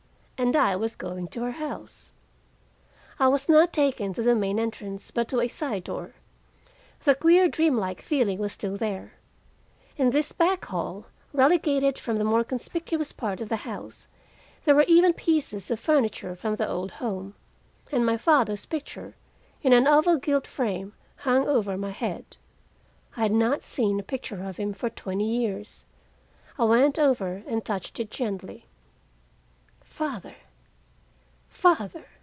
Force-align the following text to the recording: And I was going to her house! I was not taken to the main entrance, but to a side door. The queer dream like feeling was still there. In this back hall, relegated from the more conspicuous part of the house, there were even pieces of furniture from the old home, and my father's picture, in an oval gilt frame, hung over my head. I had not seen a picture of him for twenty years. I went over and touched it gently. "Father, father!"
And 0.43 0.55
I 0.55 0.75
was 0.75 0.95
going 0.95 1.27
to 1.27 1.43
her 1.43 1.51
house! 1.51 2.13
I 3.19 3.27
was 3.27 3.47
not 3.47 3.71
taken 3.71 4.11
to 4.15 4.23
the 4.23 4.33
main 4.33 4.59
entrance, 4.59 5.11
but 5.11 5.27
to 5.27 5.39
a 5.39 5.47
side 5.47 5.83
door. 5.83 6.15
The 7.03 7.13
queer 7.13 7.47
dream 7.47 7.77
like 7.77 8.01
feeling 8.01 8.39
was 8.39 8.53
still 8.53 8.75
there. 8.75 9.13
In 9.97 10.09
this 10.09 10.31
back 10.31 10.65
hall, 10.65 11.05
relegated 11.31 11.99
from 11.99 12.17
the 12.17 12.23
more 12.23 12.43
conspicuous 12.43 13.11
part 13.11 13.39
of 13.39 13.49
the 13.49 13.57
house, 13.57 14.07
there 14.63 14.73
were 14.73 14.85
even 14.87 15.13
pieces 15.13 15.69
of 15.69 15.79
furniture 15.79 16.35
from 16.35 16.55
the 16.55 16.67
old 16.67 16.93
home, 16.93 17.35
and 17.91 18.03
my 18.03 18.17
father's 18.17 18.65
picture, 18.65 19.13
in 19.61 19.73
an 19.73 19.85
oval 19.85 20.17
gilt 20.17 20.47
frame, 20.47 20.93
hung 21.17 21.47
over 21.47 21.77
my 21.77 21.91
head. 21.91 22.35
I 23.15 23.21
had 23.21 23.31
not 23.31 23.61
seen 23.61 23.99
a 23.99 24.03
picture 24.03 24.43
of 24.43 24.57
him 24.57 24.73
for 24.73 24.89
twenty 24.89 25.37
years. 25.37 25.85
I 26.57 26.63
went 26.63 26.97
over 26.97 27.43
and 27.45 27.63
touched 27.63 27.99
it 27.99 28.09
gently. 28.09 28.65
"Father, 29.91 30.35
father!" 31.49 32.05